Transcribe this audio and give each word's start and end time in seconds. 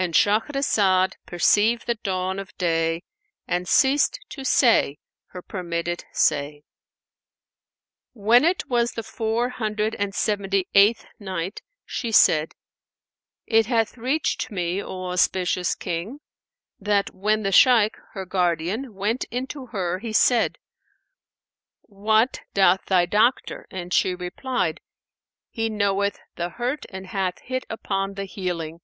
'"—And 0.00 0.14
Shahrazad 0.14 1.14
perceived 1.26 1.88
the 1.88 1.96
dawn 1.96 2.38
of 2.38 2.56
day 2.56 3.02
and 3.48 3.66
ceased 3.66 4.20
to 4.28 4.44
say 4.44 4.96
her 5.30 5.42
permitted 5.42 6.04
say. 6.12 6.62
When 8.12 8.44
it 8.44 8.68
was 8.68 8.92
the 8.92 9.02
Four 9.02 9.48
Hundred 9.48 9.96
and 9.96 10.14
Seventy 10.14 10.68
eighth 10.72 11.04
Night, 11.18 11.62
She 11.84 12.12
said, 12.12 12.52
It 13.44 13.66
hath 13.66 13.98
reached 13.98 14.52
me, 14.52 14.80
O 14.80 15.06
auspicious 15.06 15.74
King, 15.74 16.20
that 16.78 17.12
"when 17.12 17.42
the 17.42 17.50
Shaykh, 17.50 17.96
her 18.12 18.24
guardian, 18.24 18.94
went 18.94 19.24
in 19.32 19.48
to 19.48 19.66
her 19.72 19.98
he 19.98 20.12
said, 20.12 20.58
'What 21.80 22.38
doth 22.54 22.84
thy 22.86 23.04
doctor?'; 23.04 23.66
and 23.68 23.92
she 23.92 24.14
replied, 24.14 24.78
'He 25.50 25.68
knoweth 25.68 26.20
the 26.36 26.50
hurt 26.50 26.86
and 26.90 27.08
hath 27.08 27.40
hit 27.40 27.66
upon 27.68 28.14
the 28.14 28.26
healing.' 28.26 28.80